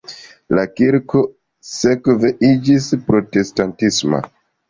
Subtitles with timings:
[0.59, 1.19] La kirko
[1.71, 4.25] sekve iĝis protestantisma.